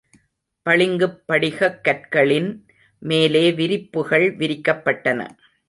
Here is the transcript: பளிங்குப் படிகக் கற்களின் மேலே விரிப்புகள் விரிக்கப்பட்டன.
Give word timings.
பளிங்குப் 0.65 1.21
படிகக் 1.25 1.83
கற்களின் 1.83 2.67
மேலே 2.97 3.51
விரிப்புகள் 3.51 4.35
விரிக்கப்பட்டன. 4.35 5.29